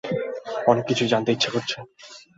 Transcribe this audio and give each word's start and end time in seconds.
অনেক 0.67 0.83
কিছুই 0.85 1.11
জানতে 1.13 1.29
ইচ্ছা 1.31 1.49
করছে। 1.51 1.77